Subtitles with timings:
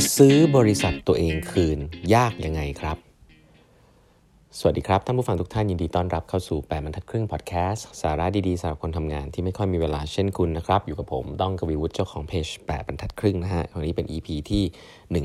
[0.00, 1.78] จะซื้อบริษัทตัวเองคืน
[2.14, 2.96] ยากยังไงครับ
[4.58, 14.62] สวัสดีครับ ท่านผู้ฟังทุกท่านยินดีต้อนรับเข้าสู่แปดบรรทัดครึ่งพอดแคสต์สาระดีๆสำหรับคนทำงานที่ไม่ค่อยมีเวลาเช่นคุณนะครับ อยู่กับผมต้องกวีวุฒิเจ้าของเพจแปดบรรทัดครึ่งนะฮะวันนี้เป็น EP ที่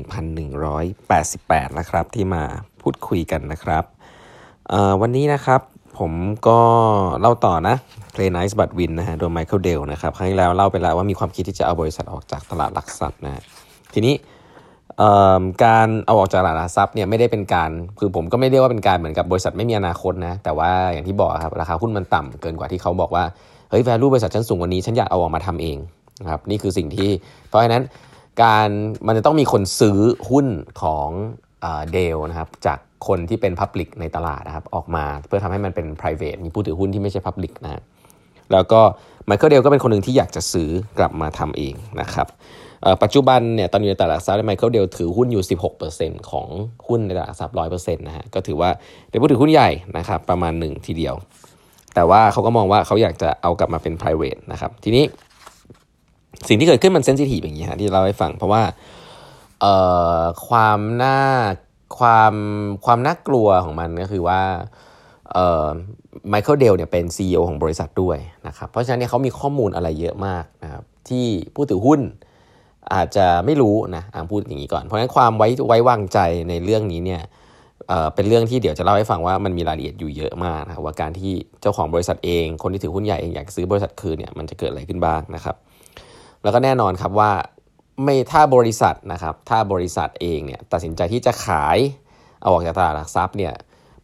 [0.00, 2.42] 1188แล้วครับ ที่มา
[2.82, 3.84] พูดคุยกันนะครับ
[5.00, 5.60] วันนี้นะครับ
[5.98, 6.12] ผม
[6.46, 6.58] ก็
[7.20, 7.76] เล่าต่อนะ
[8.14, 13.42] Play Nice But Win นะฮะโดยไมเคิลเดลนะครับ ครั้งที่แล้วเล่าไปแล้วว่ามีความคิดที่จะเอาบริษัทออกจากตลาดหลักทรัพย์นะ
[13.94, 14.16] ทีนี้
[15.64, 23.24] การเอาออกจากตลาดหลักทรัพย์เนี่ยไม่ได้เป็นการ คือผมก็ไม่เรียกว่าเป็นการเหมือนกับบริษัทไม่มีอนาคตนะ แต่ว่าอย่างที่บอกครับราคาหุ้นมันต่ำเกินกว่าที่เขาบอกว่า
[23.70, 25.78] เฮ้ย value บริษัทฉันสูงกว่านี้ฉันอยากเอาออกมาทำเอง
[26.22, 27.10] นะครับนี่คือสิ่งที่
[27.48, 27.82] เพราะฉะนั้น
[28.42, 28.68] การ
[29.06, 29.98] มันจะต้องมีคนซื้อ
[30.30, 30.46] หุ้น
[30.82, 31.08] ของ
[31.92, 37.82] เดลนะครับจากคนที่เป็น Public ในตลาดนะครับออกมาเพื่อทำให้มันเป็น private มีผู้ถือหุ้นที่ไม่ใช่ Public นะ
[38.52, 38.80] แล้วก็
[39.26, 42.26] ไมเคิลเดลก็เป็นคนหนึ่งที่อยากจะซื้อกลับมาทำเองนะครับ
[43.02, 45.44] ปัจจุบันเนี่ยตอนอยู่ในตลาดทรัพย์ไมเคิลเดลถือหุ้นอยู่
[45.86, 46.46] 16%ของ
[46.86, 48.70] หุ้นในตลาดทรัพย์100%นะฮะก็ถือว่า
[49.10, 51.14] เป็นผู้ถือหุ้นใหญ่นะครับประมาณหนึ่งทีเดียว
[51.94, 55.04] แต่ว่าเขาก็มองว่าเขาอยากจะเอากลับมาเป็น private นะครับทีนี้
[56.48, 58.62] สิ่งที่เกิดขึ้นมัน sensitive อย่างนี้ฮะที่เราให้ฟังเพราะว่า
[60.48, 61.20] ความน่า
[61.98, 62.34] ความ
[62.84, 64.42] ความน่ากลัวของมันก็คือว่า
[66.30, 72.00] ไมเคิลเดลเนี่ยเป็น CEO ของบริษัทด้วยนะครับเพราะฉะนั้นเนี่ยเขามีข้อมูลอะไรเยอะมากนะครับที่ผู้ถือหุ้น
[72.94, 77.22] อาจจะไม่รู้นะอ่าพูดอย่างนี้ก่อน เพราะฉะนั้นความไว้ไว้วางใจในเรื่องนี้เนี่ย
[77.88, 85.56] เเป็นเรื่องที่เดี๋ยวจะเล่าให้ฟังว่ามันมีรายละเอียดอยู่เยอะมากนะว่าการที่เจ้าของบริษัทเอง คนที่ถือหุ้นใหญ่เองอยากซื้อบริษัทคืนเนี่ยมันจะเกิดอะไรขึ้นบ้างนะครับ
[86.42, 87.32] แล้วก็แน่นอนครับว่า
[88.02, 91.78] ไม่ถ้าบริษัทนะครับถ้าบริษัทเองเนี่ยตัดสินใจที่จะขาย
[92.40, 93.52] เอาออกจากตลาดหลักทรัพย์เนี่ย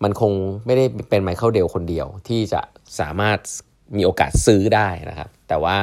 [0.05, 0.33] มันคง
[0.67, 2.61] ไม่ได้เป็นไมเคิลเดลคนเดียวที่จะ
[3.01, 3.39] สามารถ
[3.97, 5.77] มีโอกาสซื้อได้นะครับ แต่ว่า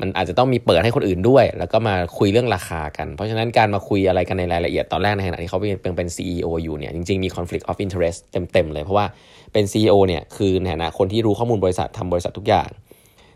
[0.00, 8.18] มันอาจจะต้องมีเปิดให้คนอื่นด้วย แล้วก็มาคุยเรื่องราคากัน เพราะฉะนั้นการมาคุยอะไรกันในรายละเอียดตอนแรกในขณะที่เขาเป็นเป็น CEO อยู่เนี่ยจริงๆมี conflict of interest
[8.52, 9.06] เต็มๆเลย เพราะว่า
[9.52, 12.68] เป็น CEO เนี่ยคือในฐานะคนที่รู้ข้อมูลบริษัททำบริษัททุกอย่าง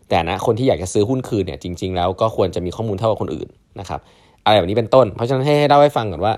[0.08, 3.48] แต่นะคนที่อยากจะซื้อหุ้นคืนเนี่ยจริง ๆ แล้วก็ควรจะมีข้อมูลเท่ากับคนอื่น
[3.81, 4.00] นะครับ
[4.44, 6.32] อะไรแบบนี้เป็นต้น เพราะฉะนั้นให้เล่าให้ฟังก่อนว่า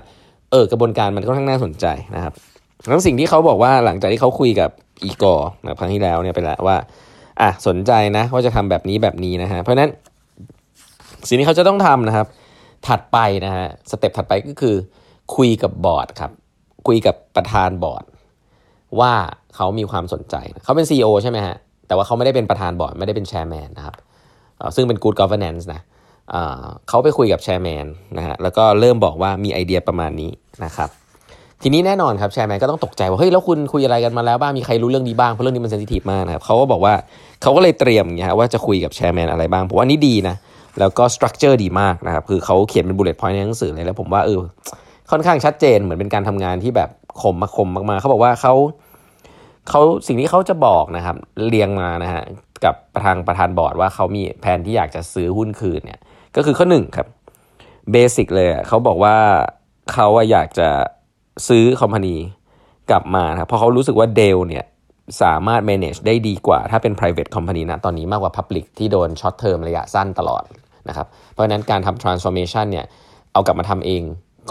[0.51, 2.33] เออกระบวนการมันค่อนข้างน่าสนใจนะครับ
[2.87, 4.69] แล้วสิ่งที่เขาบอกว่าหลังจากที่เขาคุยกับ
[5.03, 6.77] อีกอร์นะครั้งที่แล้วเนี่ยไปแล้วว่า
[7.41, 9.89] อะสนใจนะว่าจะทำแบบนี้แบบนี้นะฮะเพราะนั้น
[11.27, 12.27] สิ่งที่เขาจะต้องทำนะครับ
[12.87, 14.75] ถัดไปนะฮะ step ถัดไปก็คือ
[15.35, 16.31] คุยกับบอร์ดครับ
[16.87, 18.03] คุยกับประธานบอร์ด
[18.99, 19.13] ว่า
[19.55, 21.55] เขามีความสนใจเขาเป็น CEO ใช่ไหมฮะ
[21.87, 23.95] แต่ว่าเขาไม่ได้เป็นประธานบอร์ดไม่ได้เป็น chairman นะครับ
[24.75, 25.81] ซึ่งเป็น good governance นะ
[26.89, 27.85] เขาไปคุยกับ chairman
[28.17, 30.31] นะฮะแล้วก็เริ่มบอกว่ามีไอเดียประมาณนี้
[30.65, 30.89] นะครับ
[31.65, 36.93] ทีนี้แน่นอนครับ chairman ก็ต้องตกใจว่าเฮ้ยแล้วคุณคุยอะไรกันมาแล้วบ้างมีใครรู้เรื่องนี้บ้างเพราะเรื่องนี้มัน sensitive มากนะครับเขาก็บอกว่า
[37.41, 40.35] เขาก็เลยเตรียมอย่างเงี้ยว่าจะคุยกับ chairman อะไรบ้างผมว่านี้ดีนะ
[40.79, 44.39] แล้วก็ structure ดีมากนะครับคือเขาเขียนเป็น bullet point ในหนังสือเลยแล้วผมว่าเออ
[45.11, 46.89] ค่อนข้างชัดเจนเหมือนเป็นการทำงานที่แบบ
[47.21, 48.53] คมมาคมมากๆเขาบอกว่าเขา
[49.69, 51.15] เขาสิ่งที่เขาจะบอกนะครับ
[51.47, 52.23] เรียงมานะฮะ
[52.65, 55.99] กับประธานประธานบอร์ดว่าเขามีแผนที่อยากจะซื้อหุ้นคืนเนี่ย
[56.35, 57.07] ก็คือข้อหนึ่งครับ
[57.91, 59.15] เบสิกเลยเขาบอกว่า
[59.93, 60.69] เขาอยากจะ
[61.47, 62.15] ซื้อคอมพานี
[62.89, 64.65] กลับมาครับเพราะเขารู้สึกว่าเดลเนี่ย
[65.21, 70.43] สามารถ manage ได้ดีกว่า ถ้าเป็น private company นะตอนนี้มากกว่า public ที่โดน short term ระยะสั้นตลอด
[70.89, 72.85] นะครับเพราะฉะนั้นการทำ transformation เนี่ย
[73.33, 74.01] เอากลับมาทำเอง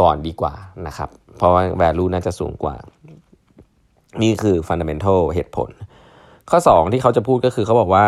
[0.00, 0.54] ก่อนดีกว่า
[0.86, 2.74] นะครับเพราะว่า value น่าจะสูงกว่า
[4.22, 5.70] นี่คือ fundamental เหตุผล
[6.50, 8.06] ข้อ 2 ที่เขาจะพูดก็คือเขาบอกว่า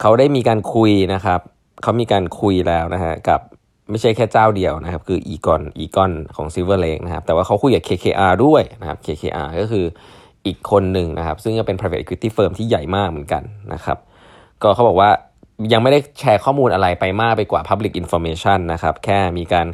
[0.00, 1.40] เขาได้มีการคุยนะครับ
[1.82, 3.40] เขามีการคุยแล้วนะฮะกับ
[3.90, 9.84] ไม่ใช่แค่เจ้าเดียวนะครับ คืออีกอนอีกอนของ Silver Lake นะครับ แต่ว่าเขาคุยกับ KKR ด้วยนะครับ KKR ก็คือ
[10.46, 13.42] อีกคนหนึ่งนะครับ ซึ่งก็เป็น private equity firm ที่ใหญ่มากเหมือนกัน
[13.72, 13.98] นะครับ
[14.62, 15.10] ก็เขาบอกว่า
[15.72, 19.66] ยังไม่ได้แชร์ข้อมูลอะไรไปมากไปกว่า public information นะครับ แค่มีการ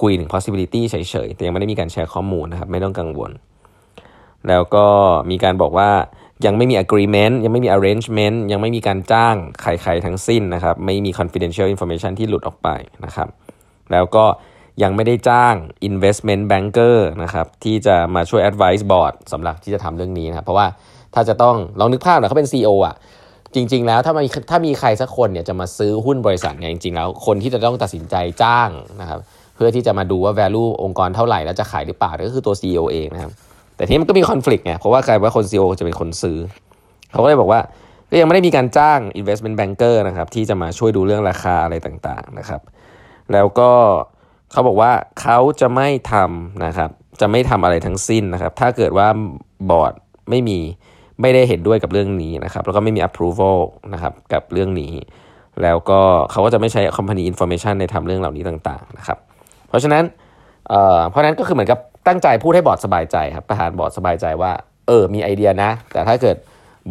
[0.00, 3.30] คุยถึง possibility เฉยๆ แต่ยังไม่ได้มีการแชร์ข้อมูลนะครับ ไม่ต้องกังวล
[4.48, 4.86] แล้วก็
[5.30, 5.90] มีการบอกว่า
[6.46, 12.68] ยังไม่มี agreement ยังไม่มี arrangement ยังไม่มีการจ้างใครๆทั้งสิ้นนะครับ ไม่มี confidential information ที่หลุดออกไป
[13.04, 13.28] นะครับ
[13.92, 14.24] แล้วก็
[14.82, 15.54] ยังไม่ได้จ้าง
[15.88, 20.66] investment banker นะครับที่จะมาช่วย advice board สำหรับที่จะทำเรื่องนี้นะครับเพราะว่า
[21.14, 22.94] ถ้าจะต้องลองนึกภาพหน่อยเขาเป็น CEO อะ
[23.54, 29.20] จริง ๆ แล้วถ้ามีถ้ามีใครสักคนเนี่ยจะมาซื้อหุ้นบริษัทเนี่ยจริง ๆ แล้วคนที่จะต้องตัดสินใจจ้างนะครับ
[29.54, 33.32] เพื่อที่จะมาดูว่า value องค์กรเท่าไหร่แล้วจะขายหรือเปล่าก็คือตัว CEO เองนะครับ
[33.76, 36.38] แต่ทีนี้มันก็มี conflict ไงเพราะว่าใครว่าคน CEO จะเป็นคนซื้อ
[37.12, 37.60] เขาก็เลยบอกว่า
[38.10, 42.60] ก็ยังไม่ได้มีการจ้าง investment banker นะครับที่จะมาช่วยดูเรื่องราคาอะไรต่างๆนะครับ
[43.32, 43.70] แล้วก็
[44.52, 46.90] เขาบอกว่าเขาจะไม่ทำนะครับ
[47.20, 49.08] จะไม่ทำอะไรทั้งสิ้นนะครับ ถ้าเกิดว่า
[49.70, 49.92] บอร์ด
[50.30, 50.58] ไม่มี
[51.20, 53.58] ไม่ได้เห็นด้วยกับเรื่องนี้นะครับ แล้วก็ไม่มี approval
[53.92, 54.92] นะครับกับเรื่องนี้
[55.62, 56.00] แล้วก็
[56.30, 59.18] เขาก็จะไม่ใช้ company information ในทำเรื่องเหล่านี้ต่างๆนะครับ
[59.68, 60.04] เพราะฉะนั้น
[60.68, 64.52] เอ่อเพราะนั้นก็คือเหมือนกับตั้งใจพูดให้บอร์ดสบายใจครับประธานบอร์ดสบายใจว่า
[64.86, 66.36] เออมีไอเดียนะ แต่ถ้าเกิด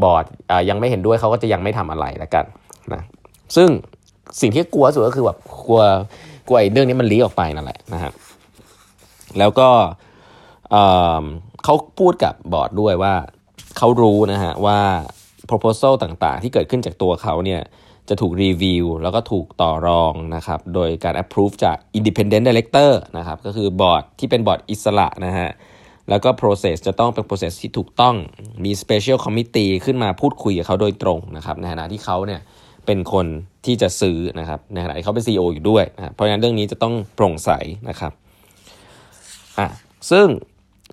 [0.03, 0.25] บอร์ด
[0.69, 2.45] ยังไม่เห็นด้วยเขาก็จะยังไม่ทำอะไรแล้วกัน
[2.93, 3.01] นะ
[3.55, 3.69] ซึ่ง
[4.41, 5.37] สิ่งที่กลัวสุดก็คือแบบ
[5.67, 5.81] กลัว
[6.47, 8.11] กลัวไอ้เรื่องนี้มัน leak ออกไปนั่นแหละนะฮะ
[9.39, 9.69] แล้วก็
[11.63, 13.13] เขาพูดกับบอร์ดด้วยว่า
[13.77, 14.79] เขารู้นะฮะว่า
[15.49, 17.61] proposal ต่างๆ ที่เกิดขึ้นจากตัวเขาเนี่ย
[18.09, 25.49] จะถูกรีวิวแล้วก็ถูกต่อรองนะครับโดยการ approve จาก independent director นะครับก็คือบอร์ดที่เป็นบอร์ดอิสระนะฮะ
[26.09, 28.15] แล้วก็ process จะต้องเป็น process ที่ถูกต้อง
[28.63, 32.41] มี special committee ขึ้นมาพูดคุยกับเขาโดยตรงนะครับในฐานะที่เขาเนี่ย
[32.85, 33.25] เป็นคน
[33.65, 37.51] ที่จะซื้อนะครับในขณะที่เขาเป็น CEO อยู่ด้วยนะเพราะฉะนั้นเรื่องนี้จะต้องโปร่งใส
[37.89, 38.11] นะครับ
[39.59, 39.67] อะ
[40.11, 40.27] ซึ่ง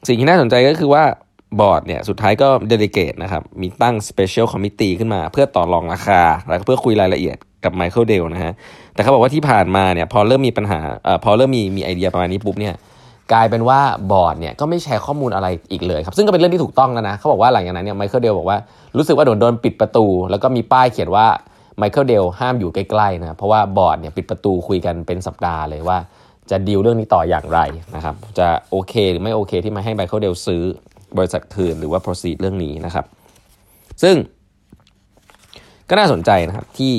[0.07, 1.05] สิ่งที่น่าสนใจก็คือว่า
[1.61, 8.53] บอร์ดเนี่ยสุดท้ายก็ delegate นะครับมีตั้ง Special Committee ขึ้นมา เพื่อต่อรองราคา แล้วก็เพื่อคุยรายละเอียดกับไมเคิลเดลนะฮะ
[8.95, 12.75] แต่เขาบอกว่าที่ผ่านมาเนี่ยพอเริ่มมีปัญหาเอ่อพอเริ่มมีมีไอเดียประมาณนี้ปุ๊บเนี่ย
[13.33, 13.81] กลายเป็นว่า
[14.13, 18.59] บอร์ดเนี่ยก็ไม่แชร์ข้อมูลอะไรอีกเลยครับซึ่งก็เป็นเรื่องที่ถูกต้องแล้วนะเขาบอกว่าหลังจากนั้นเนี่ยไมเคิลเดลบอกว่า
[18.97, 21.27] รู้สึกว่าโดนโดนปิดประตู แล้วก็มีป้ายเขียนว่า
[21.79, 25.99] ไมเคิลเดลห้ามอยู่ใกล้ๆนะเพราะว่าบอร์ดเนี่ยปิดประตูคุยกันเป็นสัปดาห์เลยว่า
[26.51, 27.61] จะดีลเรื่องนี้ต่ออย่างไร
[27.97, 30.63] นะครับ จะโอเคหรือไม่โอเคที่มาให้ไมเคิลเดลซื้อ
[31.19, 33.05] บริษัทคืนหรือว่า proceed เรื่องนี้นะครับ
[34.03, 34.17] ซึ่ง
[35.89, 36.95] ก็น่าสนใจนะครับที่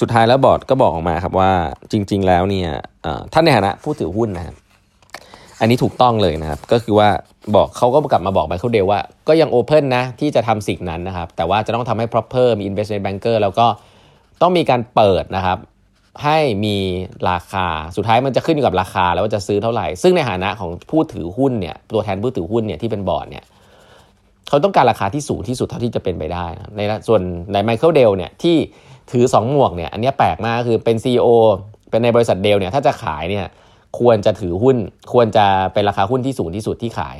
[0.00, 1.52] สุดท้ายแล้วบอร์ดก็บอกออกมาครับว่า
[1.92, 2.68] จริง ๆ แล้วเนี่ย
[3.32, 4.56] ท่านในฐานะผู้ถือหุ้นนะครับ
[5.60, 7.08] อันนี้ถูกต้องเลยนะครับ ก็คือว่า
[7.56, 13.66] บอกเขาก็กลับมาบอกไมเคิลเดลว่าก็ยังโอเพนนะที่จะทำสิ่งนั้นนะครับ แต่ว่าจะต้องทำให้ proper มี investment banker แล้วก็
[14.42, 15.58] ต้องมีการเปิดนะครับ
[16.24, 16.76] ให้มี
[17.30, 17.66] ราคา
[17.96, 23.44] สุดท้ายมันจะขึ้นอยู่กับราคาแล้วว่าจะซื้อเท่าไหร่ ซึ่งในฐานะของผู้ถือหุ้นเนี่ยตัวแทนผู้ถือหุ้นเนี่ยที่เป็นบอร์ดเนี่ย
[24.48, 27.20] เขาต้องการราคาที่สูงที่สุดเท่าที่จะเป็นไปได้นะในส่วน
[27.52, 28.56] ในไมเคิลเดลเนี่ยที่
[29.12, 31.28] ถือ 2 หมวกเนี่ยอันนี้แปลกมากคือเป็น CEO
[31.90, 33.46] เป็นในบริษัทเดลเนี่ยถ้าจะขายเนี่ย
[33.98, 34.76] ควรจะถือหุ้น
[35.12, 37.16] ควรจะเป็นราคาหุ้นที่สูงที่สุดที่ขาย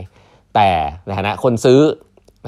[0.55, 0.71] แต่
[1.07, 1.81] ในฐานะคนซื้อ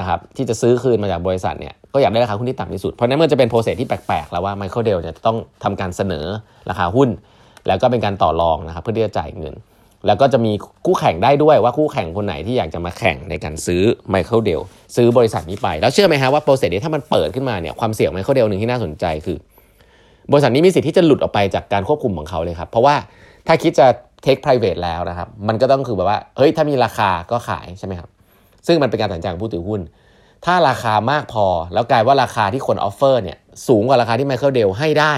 [0.01, 6.25] นะครับที่จะซื้อคืนมาจากบริษัทเนี่ยก็อยากได้ราคาหุ้นที่ต่ำที่สุด เพราะนั้นมันจะเป็น process ที่แปลกๆ แล้วว่าไมเคิลเดลจะต้องทำการเสนอ
[6.71, 7.09] ราคาหุ้น
[7.67, 9.55] แล้วก็เป็นการต่อรองนะครับเพื่อที่จะจ่ายเงิน
[10.07, 10.53] แล้วก็จะมี
[10.87, 14.61] คู่แข่งได้ด้วยว่าคู่แข่งคนไหนที่อยากจะมาแข่งในการซื้อไมเคิลเดล
[14.97, 19.37] ซื้อบริษัทนี้ไป แล้วเชื่อไหมฮะว่า process นี้ถ้ามันเปิดขึ้นมาเนี่ยความเสี่ยงไมเคิลเดลหนึ่งที่น่าสนใจคือ
[20.33, 22.95] บริษัทนี้มีสิทธิ์ที่จะหลุดออกไปจากการควบคุมของเขาเลยครับเพราะว่า
[23.47, 23.87] ถ้าคิดจะ
[24.25, 28.09] take private แล้วนะครับมันก็ต้องคือแบบว่าเฮ้ยถ้ามีราคาก็ขายใช่ไหมครับ
[28.67, 29.81] ซึ่งมันเป็นการตัดสินใจของผู้ถือหุ้น
[30.45, 35.15] ถ้าราคามากพอแล้วกลายว่าราคาที่คน offer เนี่ยสูงกว่าราคาที่ไมเคิลเดลให้ได้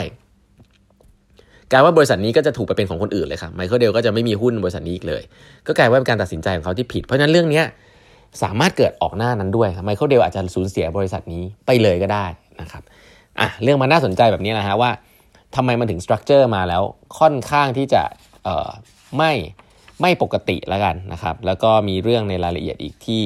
[1.71, 5.23] กลายว่าบริษัทนี้ก็จะถูกไปเป็นของคนอื่นเลยครับไมเคิลเดลก็จะไม่มีหุ้นบริษัทนี้อีกเลย
[5.67, 7.62] ก็กลายว่าเป็นการตัดสินใจของเขาที่ผิด เพราะฉะนั้นเรื่องนี้
[8.43, 12.27] สามารถเกิดออกหน้านั้นได้ไมเคิลเดลอาจจะสูญเสียบริษัทนี้ไปเลยก็ได้
[12.61, 12.83] นะครับ
[13.41, 14.91] อะเรื่องมันน่าสนใจแบบนี้นะฮะว่า
[15.56, 16.83] ทำไมมันถึง structure มาแล้ว
[17.19, 18.03] ค่อนข้างที่จะ
[18.45, 18.69] เอ่อ
[19.17, 19.33] ไม่
[20.00, 23.23] ไม่ปกติแล้วกันนะครับ แล้วก็มีเรื่องในรายละเอียดอีกที่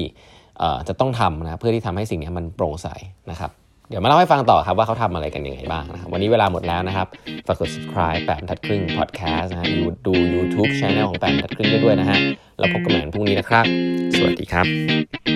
[0.89, 2.89] จะต้องทำนะเพื่อที่ทำให้สิ่งนี้มันโปร่งใส
[3.31, 3.51] นะครับ
[3.89, 7.07] เดี๋ยวมาเล่าให้ฟังต่อครับว่าเขาทำอะไรกันยังไงบ้างนะครับวันนี้เวลาหมดแล้วนะครับ
[7.47, 9.67] ฝากกด subscribe แปมทัดครึ่ง podcast นะฮะ
[10.07, 12.19] ดู YouTube channel ของแปมทัดครึ่งได้ด้วยนะฮะ
[12.59, 13.65] แล้วพบกันใหม่พรุ่งนี้นะครับ
[14.17, 15.32] สวัสดีครับ